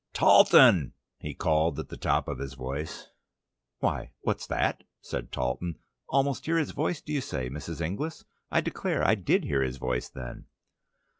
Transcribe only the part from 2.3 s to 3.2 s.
his voice.